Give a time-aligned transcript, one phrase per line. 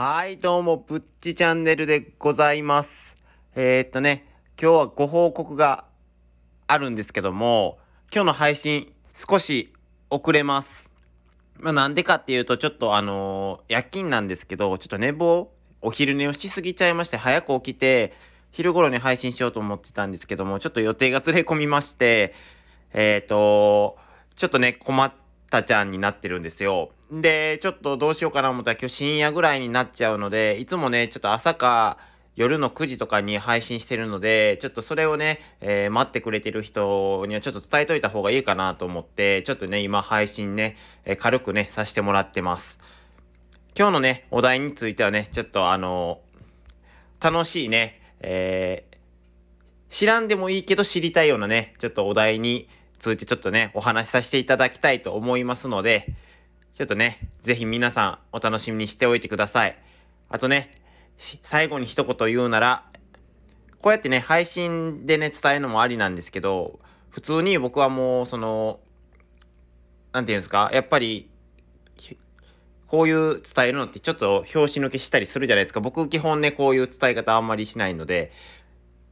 [0.00, 3.16] はい、どうも、ぶっちチャンネルでございます。
[3.56, 5.86] えー、っとね、今日はご報告が
[6.68, 7.80] あるんですけども、
[8.14, 9.72] 今日の配信少し
[10.08, 10.88] 遅れます。
[11.56, 15.50] まあ、なんでかっていうと、ちょっとあのー夜勤なんですけど、ちょっと寝坊、
[15.82, 18.12] お昼寝をしすぎちゃいまして、早く起きて、
[18.52, 22.36] 昼頃に配信しようと思ってたんですけども、ちょっと予定がずれ込みまして、
[22.92, 23.98] えー、っと、
[24.36, 25.12] ちょっとね、困っ
[25.50, 26.90] たちゃんになってるんですよ。
[27.10, 31.98] で、ちょっとどうしようかな思ったら今日深夜ぐらいになっちゃうので、いつもね、ちょっと朝か
[32.36, 42.78] 夜の9時とかに配信してるので、ちょっとそれをね、えー待ってくれてる人にはちょっと伝えといた方がいいかなと思って、ちょっとね、今配信ね、えー軽くね、させてもらってます。
[43.76, 46.20] 今日のね、お題についてはね、ちょっとあの
[47.20, 48.84] 楽しいね、え
[49.88, 52.68] 知らんでもいいけど知りたいようなね、ちょっとお題に
[52.98, 56.14] ついてちょっとね、お話しさせていただきたいと思いますので、
[56.74, 59.78] ちょっとね、ぜひ皆さんお楽しみにしておいてください。
[60.28, 60.80] あとね、
[61.16, 62.84] 最後に一言言うなら、
[63.80, 66.80] こうやってね、配信でね、伝えるのもありなんですけど、
[67.10, 68.80] 普通に僕はもう、その、
[70.12, 71.28] なんていうんですか、やっぱり、
[72.86, 75.80] こういう伝えるのってちょっと拍子抜けしたりするじゃないですか。
[75.80, 78.32] 僕基本ね、こういう伝え方あんまりしないので、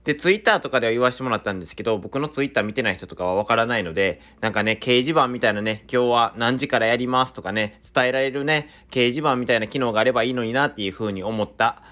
[0.07, 11.83] で、ツイッターとかでは言わせてもらったんですけど、僕のツイッター見てない人とかはわからないので、なんかね、掲示板みたいなね、今日は何時からやりますとかね、伝えられるね、掲示板みたいな機能があればいいのになっていう風に思った、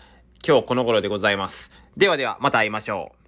[0.47, 1.73] 今日この頃でございます。
[1.97, 3.24] ではでは、また会いましょう。